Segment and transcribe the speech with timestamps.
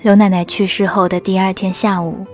[0.00, 2.24] 刘奶奶去世后的第二天下午，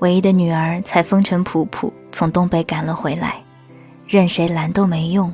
[0.00, 3.42] 唯一的女儿才风尘仆仆从东北赶了回来，
[4.06, 5.32] 任谁拦都没用，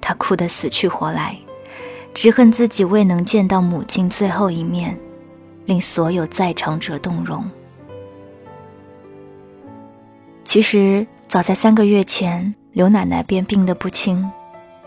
[0.00, 1.36] 她哭得死去活来，
[2.14, 4.98] 只恨自己未能见到母亲最后一面，
[5.66, 7.44] 令所有在场者动容。
[10.42, 14.26] 其实早在三个月前，刘奶奶便病得不轻，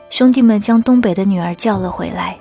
[0.09, 2.35] 兄弟们将东北的女儿叫了回来，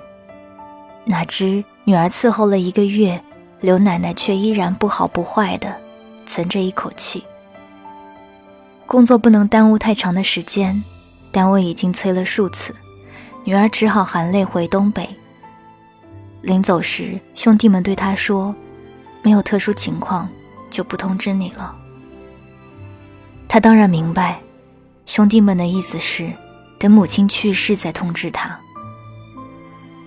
[1.05, 3.21] 哪知女儿伺候了一个月。
[3.59, 5.75] 刘奶奶却依然不好不坏的
[6.25, 7.23] 存着一口气。
[8.85, 10.83] 工作不能耽误太长的时间，
[11.31, 12.73] 单位已经催了数次，
[13.43, 15.09] 女儿只好含泪回东北。
[16.41, 18.55] 临走时，兄弟们对她说
[19.21, 20.29] ：“没有特殊情况，
[20.69, 21.75] 就不通知你了。”
[23.49, 24.39] 她当然明白，
[25.05, 26.31] 兄弟们的意思是
[26.79, 28.57] 等母亲去世再通知她。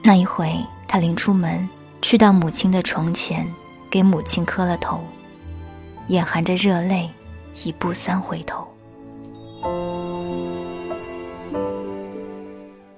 [0.03, 0.55] 那一回，
[0.87, 1.69] 她临出门。
[2.03, 3.47] 去到母亲的床前，
[3.91, 5.01] 给母亲磕了头，
[6.09, 7.09] 眼含着热泪，
[7.65, 8.67] 一步三回头。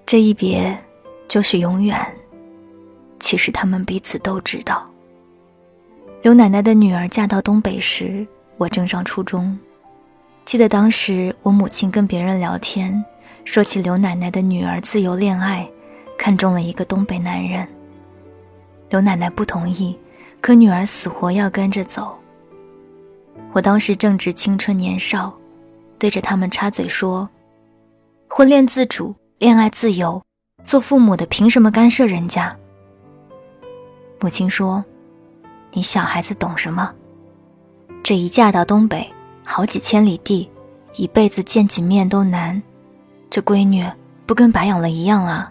[0.07, 0.77] 这一别，
[1.29, 1.99] 就是永远。
[3.19, 4.87] 其实他们彼此都知道。
[6.23, 9.59] 刘奶奶的女儿嫁到东北时，我正上初中。
[10.45, 13.05] 记得当时我母亲跟别人聊天，
[13.45, 15.69] 说起刘奶奶的女儿自由恋爱，
[16.17, 17.67] 看中了一个东北男人。
[18.93, 19.99] 刘奶奶不同意，
[20.43, 22.15] 可女儿死活要跟着走。
[23.55, 25.33] 我当时正值青春年少，
[25.99, 27.27] 对着他们插嘴说
[28.29, 30.23] ：“婚恋自主，恋爱自由，
[30.63, 32.55] 做父母的凭什么干涉人家？”
[34.21, 34.85] 母亲说
[35.73, 36.95] ：“你小孩子懂什么？
[38.03, 39.11] 这一嫁到东北，
[39.43, 40.51] 好几千里地，
[40.97, 42.63] 一辈子见几面都难，
[43.31, 43.91] 这闺女
[44.27, 45.51] 不跟白养了一样啊？”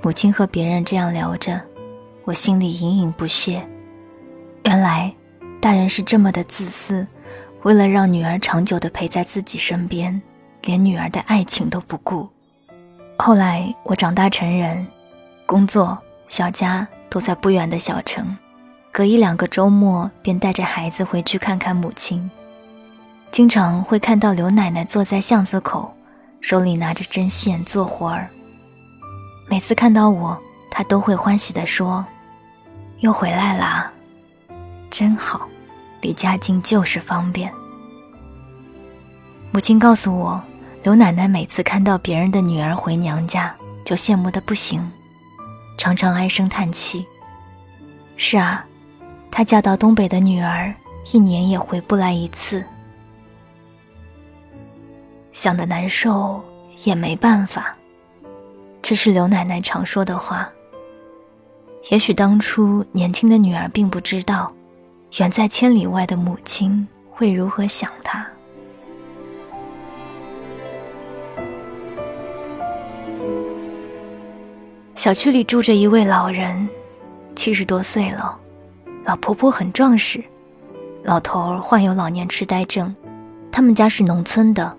[0.00, 1.60] 母亲和别人这样聊着。
[2.24, 3.66] 我心里隐隐不屑，
[4.64, 5.12] 原来
[5.60, 7.04] 大人是这么的自私，
[7.62, 10.22] 为了让女儿长久的陪在自己身边，
[10.62, 12.28] 连女儿的爱情都不顾。
[13.18, 14.86] 后来我长大成人，
[15.46, 15.98] 工作、
[16.28, 18.36] 小家都在不远的小城，
[18.92, 22.30] 隔一两个周末便带着孩子回去看看母亲。
[23.32, 25.92] 经常会看到刘奶奶坐在巷子口，
[26.40, 28.28] 手里拿着针线做活儿。
[29.48, 30.38] 每次看到我，
[30.74, 32.04] 他都会欢喜地说。
[33.00, 33.92] 又回来啦，
[34.88, 35.46] 真好，
[36.00, 37.52] 离家近就是方便。
[39.50, 40.40] 母亲告诉我，
[40.82, 44.88] 刘奶奶每次看到别人的女儿回娘家，就羡慕的不行，
[45.76, 47.04] 常常唉声叹气。
[48.16, 48.64] 是啊，
[49.30, 50.72] 她嫁到东北的女儿，
[51.12, 52.64] 一年也回不来一次，
[55.32, 56.42] 想的难受，
[56.84, 57.76] 也没办法。
[58.80, 60.48] 这是刘奶奶常说的话。
[61.90, 64.52] 也许当初年轻的女儿并不知道，
[65.18, 68.26] 远在千里外的母亲会如何想她。
[74.94, 76.68] 小区里住着一位老人，
[77.34, 78.38] 七十多岁了，
[79.04, 80.22] 老婆婆很壮实，
[81.02, 82.94] 老头儿患有老年痴呆症。
[83.50, 84.74] 他们家是农村的，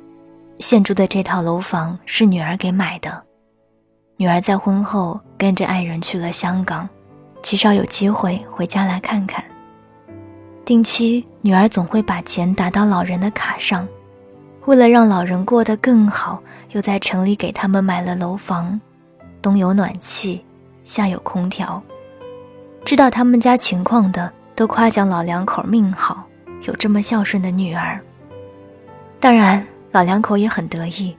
[0.60, 3.22] 现住的这套楼房是女儿给买的。
[4.18, 6.88] 女儿在婚后跟着爱人去了香港。
[7.42, 9.44] 极少有机会回家来看看。
[10.64, 13.86] 定期，女儿总会把钱打到老人的卡上，
[14.64, 16.42] 为了让老人过得更好，
[16.72, 18.80] 又在城里给他们买了楼房，
[19.42, 20.44] 冬有暖气，
[20.86, 21.84] 夏有空调。
[22.86, 26.24] 知道他们家情况的都夸奖老两口命好，
[26.62, 28.00] 有这么孝顺的女儿。
[29.20, 31.14] 当然，老两口也很得意，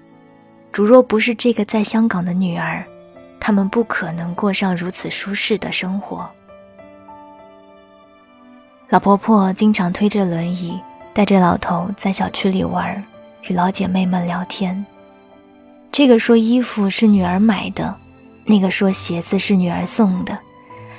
[0.74, 2.84] 如若不是这个在香港的女儿。
[3.38, 6.26] 他们不可能过上如此舒适的生活。
[8.88, 10.80] 老婆婆经常推着轮椅，
[11.12, 13.04] 带着老头在小区里玩，
[13.42, 14.82] 与老姐妹们聊天。
[15.92, 17.94] 这个说衣服是女儿买的，
[18.46, 20.38] 那个说鞋子是女儿送的，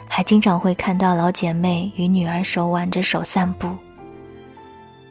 [0.08, 3.76] 还经常会看到老姐妹与女儿手挽着手散步。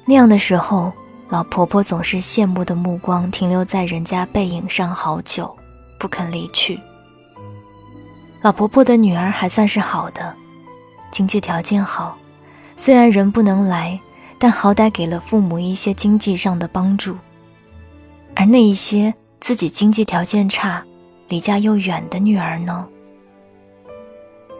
[0.07, 0.93] 那样的时候，
[1.29, 5.55] 老婆婆总是羡慕的目光停留在人家背影上好久，
[5.99, 6.79] 不肯离去。
[8.43, 10.35] 老婆婆的女儿还算是好的，
[11.11, 12.17] 经济条件好，
[12.77, 13.99] 虽然人不能来，
[14.39, 17.17] 但好歹给了父母一些经济上的帮助。
[18.37, 20.85] 而那一些自己经济条件差、
[21.29, 22.87] 离家又远的女儿呢？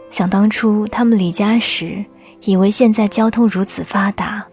[0.09, 2.03] 想当初他们离家时，
[2.41, 4.43] 以为现在交通如此发达，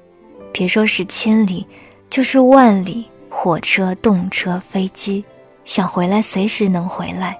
[0.52, 1.66] 别说是千里，
[2.12, 5.24] 就是万里，火车、动车、飞机，
[5.64, 7.34] 想回来随时能回来。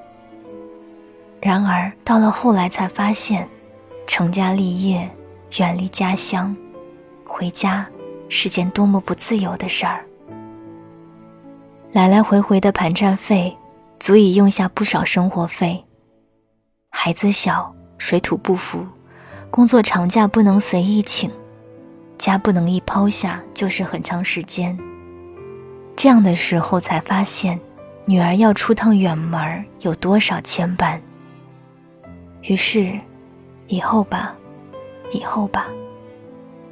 [1.43, 3.47] 然而到了后来才发现，
[4.07, 5.07] 成家立业，
[5.59, 6.57] 远离家乡，
[7.27, 7.87] 回家
[8.31, 10.07] 是件多么不自由的事儿。
[11.93, 13.55] 来来回回的盘缠费，
[14.01, 15.85] 足以用下不少生活费。
[16.89, 18.87] 孩子小，水土不服，
[19.51, 21.31] 工作长假不能随意请，
[22.19, 24.79] 家不能一抛下就是很长时间。
[25.97, 27.59] 这样的时候才发现，
[28.05, 30.99] 女儿要出趟远门有多少牵绊。
[32.43, 32.99] 于是，
[33.69, 34.35] 以后吧，
[35.13, 35.67] 以后吧，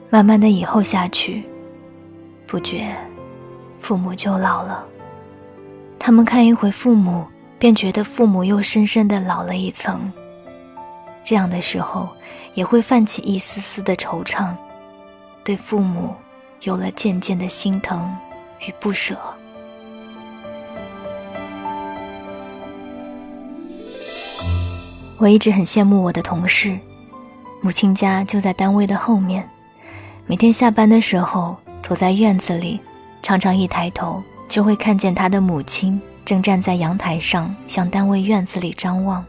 [0.09, 1.45] 慢慢的以后下去，
[2.47, 2.93] 不觉，
[3.79, 4.85] 父母就老了。
[5.99, 7.25] 他们看一回父母，
[7.59, 10.13] 便觉得父母又深深的老了一层。
[11.23, 12.09] 这样的时候，
[12.55, 14.53] 也会泛起一丝丝的惆怅，
[15.51, 16.15] 对父母
[16.63, 18.09] 有了渐渐的心疼
[18.61, 19.19] 与不舍。
[25.19, 26.79] 我一直很羡慕我的同事，
[27.61, 29.51] 母亲家就在单位的后面。
[30.25, 32.79] 每天下班的时候，走在院子里，
[33.21, 39.25] 常常一抬头就会看见他的母亲正站在阳台上，向单位院子里张望。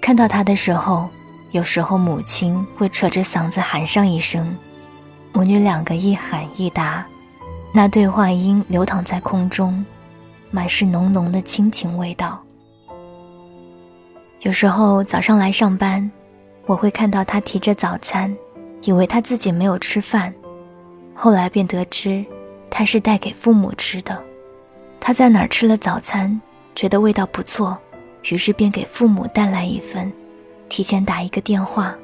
[0.00, 1.10] 看到他的时候，
[1.50, 4.56] 有时候母亲会扯着嗓子喊上一声，
[5.38, 7.06] 母女两个一喊一答，
[7.72, 9.86] 那对话音流淌在空中，
[10.50, 12.42] 满是浓浓的亲情味道。
[14.40, 16.10] 有时候早上来上班，
[16.66, 18.36] 我会看到他提着早餐，
[18.82, 20.34] 以为他自己没有吃饭，
[21.14, 22.26] 后来便得知
[22.68, 24.20] 他是带给父母吃的。
[24.98, 26.40] 他在哪儿吃了早餐，
[26.74, 27.78] 觉得味道不错，
[28.28, 30.12] 于是便给父母带来一份，
[30.68, 31.94] 提前打一个电话，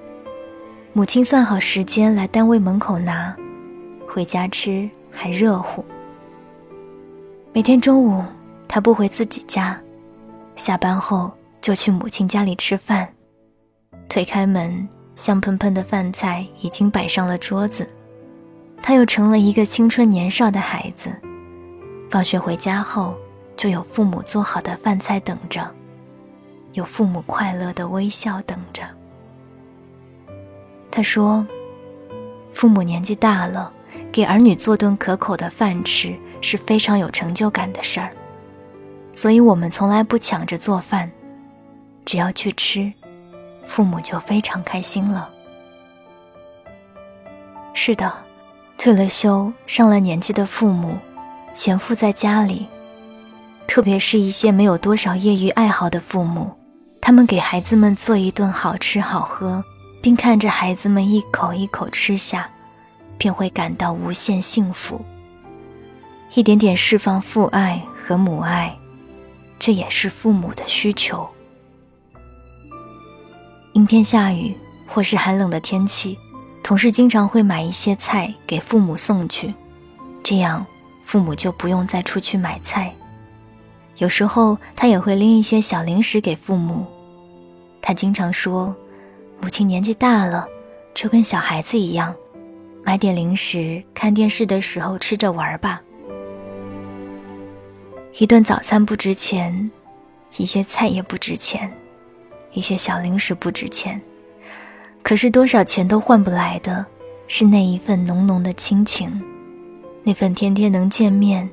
[0.96, 3.35] 母亲算好时间来单位门口拿，
[4.08, 5.85] 回家吃还热乎。
[7.52, 8.23] 每天中午
[8.69, 9.79] 他不回自己家，
[10.55, 11.31] 下班后。
[11.61, 13.08] 就去母亲家里吃饭，
[14.06, 14.87] 推开门，
[15.17, 17.88] 香喷喷的饭菜已经摆上了桌子，
[18.82, 21.11] 他又成了一个青春年少的孩子。
[22.11, 23.17] 放学回家后，
[23.56, 25.67] 就有父母做好的饭菜等着，
[26.75, 28.82] 有父母快乐的微笑等着。
[30.94, 31.44] 他说
[32.55, 33.73] ：“父母年纪大了，
[34.12, 38.12] 给儿女做顿可口的饭吃是非常有成就感的事儿，
[39.12, 41.11] 所以我们从来不抢着做饭。”
[42.06, 42.93] 只要去吃，
[43.67, 45.29] 父母就非常开心了。
[47.73, 48.12] 是的，
[48.79, 50.96] 退了休、上了年纪的父母，
[51.55, 52.69] 闲赋在家里，
[53.67, 56.52] 特别是一些没有多少业余爱好的父母，
[57.00, 59.64] 他们给孩子们做一顿好吃好喝，
[60.05, 62.47] 并看着孩子们一口一口吃下，
[63.17, 65.03] 便会感到无限幸福。
[66.35, 68.77] 一点点释放父爱和母爱，
[69.59, 71.27] 这也是父母的需求。
[73.73, 74.55] 阴天下雨
[74.87, 76.19] 或是寒冷的天气，
[76.62, 79.55] 同事经常会买一些菜给父母送去，
[80.23, 80.67] 这样
[81.03, 82.95] 父母就不用再出去买菜。
[83.97, 86.87] 有时候他也会拎一些小零食给父母。
[87.81, 88.77] 他经常说
[89.40, 90.46] ：“母亲年纪大了，
[90.94, 92.14] 就跟小孩子一样，
[92.82, 95.81] 买点零食，看电视的时候吃着玩吧。”
[98.19, 99.70] 一顿早餐不值钱，
[100.36, 101.72] 一些菜也不值钱。
[102.53, 104.00] 一些小零食不值钱，
[105.03, 106.86] 可是多少钱都换不来的，
[107.26, 109.20] 是那一份浓浓的亲情，
[110.05, 111.50] 那份天天能见面、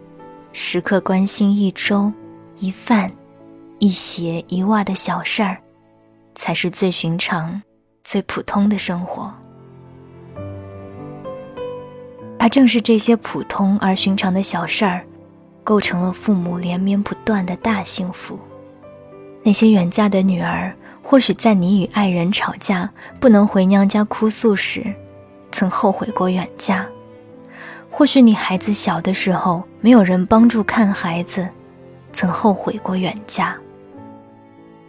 [0.54, 2.14] 时刻关心一粥
[2.60, 3.12] 一饭、
[3.80, 5.58] 一鞋一袜的小事儿，
[6.36, 7.60] 才是最寻常、
[8.04, 9.34] 最普通的生活。
[12.40, 15.06] 而正是这些普通而寻常的小事儿，
[15.64, 18.40] 构成了父母连绵不断的大幸福。
[19.44, 20.74] 那些远嫁的女儿。
[21.04, 22.88] 或许在你与爱人吵架
[23.20, 24.86] 不能回娘家哭诉时，
[25.52, 26.86] 曾后悔过远嫁；
[27.90, 31.50] 或许你孩子小的时候没有人帮助看孩子，
[32.14, 33.56] 曾后悔过远嫁；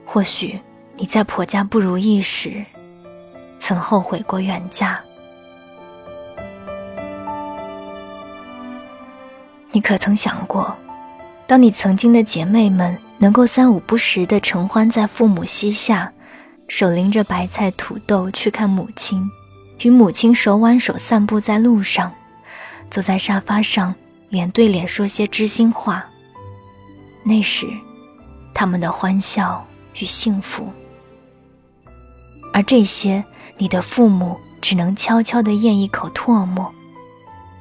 [0.04, 0.60] 或许
[0.96, 2.62] 你在婆家不如意时，
[3.62, 5.00] 曾后悔过远嫁。
[9.70, 10.76] 你可曾想过，
[11.46, 12.98] 当你曾经的姐妹们？
[13.18, 16.12] 能够三五不时的承欢在父母膝下，
[16.66, 19.30] 手拎着白菜土豆去看母亲，
[19.82, 22.12] 与母亲手挽手散步在路上，
[22.90, 23.94] 坐在沙发上
[24.28, 26.04] 脸对脸说些知心话。
[27.22, 27.68] 那时，
[28.52, 29.64] 他们的欢笑
[30.00, 30.66] 与幸福，
[32.52, 33.24] 而这些
[33.56, 36.72] 你的父母只能悄悄地咽一口唾沫，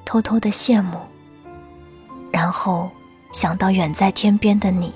[0.06, 0.98] 偷偷的羡慕，
[2.32, 2.90] 然后
[3.32, 4.94] 想到远在天边的你。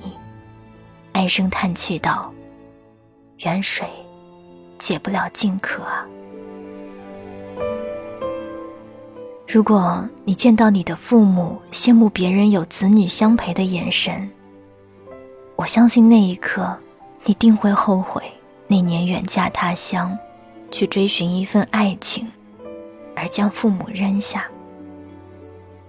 [1.14, 2.30] 唉声叹气道
[3.40, 3.88] ：“远水
[4.78, 6.06] 解不了近渴啊。
[9.48, 14.30] 如果你见到你的父母羡慕别人有子女相陪的眼神，
[15.56, 16.78] 我相信那一刻，
[17.24, 18.22] 你定会后悔
[18.68, 20.18] 那年远嫁他乡，
[20.72, 22.28] 去追寻一份爱情，
[23.16, 24.46] 而将父母扔下。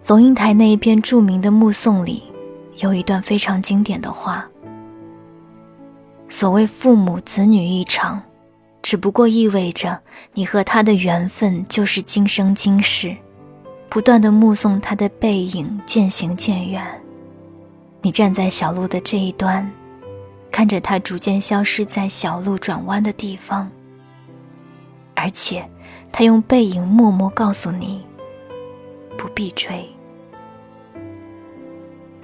[0.06, 2.22] 龙应台那一篇著名的《目送》里，
[2.78, 4.48] 有一段非常经典的话
[6.28, 8.22] ：“所谓父母子女一场，
[8.82, 10.00] 只不过意味着
[10.34, 13.16] 你和他的缘分就是今生今世，
[13.88, 16.84] 不断的目送他的背影渐行渐远。
[18.02, 19.68] 你站在小路的这一端，
[20.56, 23.70] 看着他逐渐消失在小路转弯的地方，
[25.14, 25.68] 而且
[26.10, 28.02] 他用背影默默告诉你，
[29.18, 29.86] 不必追。”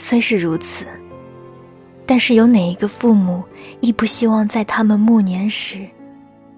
[0.00, 0.86] 虽是如此，
[2.06, 3.44] 但是有哪一个父母
[3.82, 5.86] 亦不希望在他们暮年时，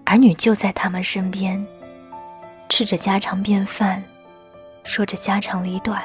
[0.05, 1.67] 儿女就在他们身边，
[2.69, 4.01] 吃着家常便饭，
[4.85, 6.01] 说着家长里短，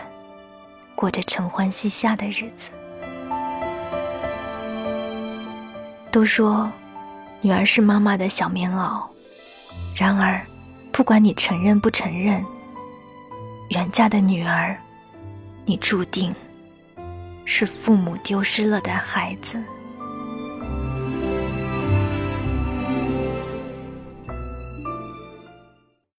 [0.96, 2.72] 过着承欢膝下的日子？
[6.12, 6.72] 都说，
[7.42, 9.02] 女儿是妈妈的小棉袄，
[9.96, 10.42] 然而，
[10.92, 12.46] 不管你承认不承认，
[13.70, 14.78] 远嫁的女儿，
[15.66, 16.34] 你注定。
[17.52, 19.60] 是父母丢失了的孩子。